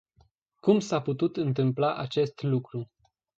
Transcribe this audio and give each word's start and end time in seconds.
Cum 0.59 0.79
s-a 0.79 1.01
putut 1.01 1.37
întâmpla 1.37 1.95
acest 1.95 2.41
lucru? 2.41 2.89